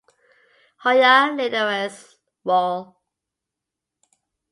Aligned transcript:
"Hoya 0.77 1.15
linearis" 1.37 2.15
Wall. 2.43 2.99